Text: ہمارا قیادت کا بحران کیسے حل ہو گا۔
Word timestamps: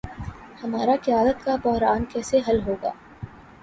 ہمارا 0.63 0.95
قیادت 1.03 1.45
کا 1.45 1.55
بحران 1.63 2.05
کیسے 2.05 2.39
حل 2.47 2.61
ہو 2.67 2.75
گا۔ 2.83 2.91